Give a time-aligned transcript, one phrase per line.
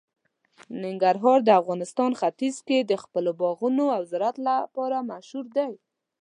[0.83, 5.71] ننګرهار د افغانستان ختیځ کې د خپلو باغونو او زراعت لپاره مشهور دی.